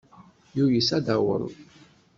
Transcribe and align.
Tuyes 0.51 0.89
ad 0.97 1.03
taweḍ. 1.05 1.43